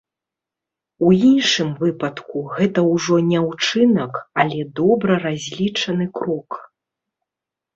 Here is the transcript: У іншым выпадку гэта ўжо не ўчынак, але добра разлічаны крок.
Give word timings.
У 1.07 1.11
іншым 1.31 1.67
выпадку 1.83 2.37
гэта 2.55 2.79
ўжо 2.93 3.15
не 3.31 3.39
ўчынак, 3.49 4.13
але 4.45 4.59
добра 4.81 5.13
разлічаны 5.27 6.05
крок. 6.21 6.49